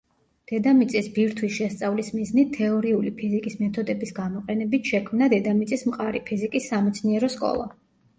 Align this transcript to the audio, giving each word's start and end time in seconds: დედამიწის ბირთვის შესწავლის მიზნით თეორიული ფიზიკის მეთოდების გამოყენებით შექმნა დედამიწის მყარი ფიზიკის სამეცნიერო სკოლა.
დედამიწის 0.51 1.07
ბირთვის 1.17 1.51
შესწავლის 1.57 2.07
მიზნით 2.15 2.49
თეორიული 2.55 3.11
ფიზიკის 3.19 3.57
მეთოდების 3.59 4.13
გამოყენებით 4.21 4.89
შექმნა 4.95 5.29
დედამიწის 5.35 5.85
მყარი 5.91 6.23
ფიზიკის 6.31 6.71
სამეცნიერო 6.73 7.31
სკოლა. 7.37 7.69